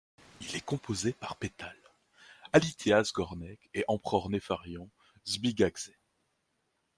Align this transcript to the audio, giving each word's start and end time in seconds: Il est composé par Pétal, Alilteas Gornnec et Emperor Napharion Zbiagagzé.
Il 0.39 0.55
est 0.55 0.65
composé 0.65 1.13
par 1.13 1.35
Pétal, 1.35 1.77
Alilteas 2.53 3.11
Gornnec 3.13 3.69
et 3.75 3.85
Emperor 3.87 4.31
Napharion 4.31 4.89
Zbiagagzé. 5.27 5.95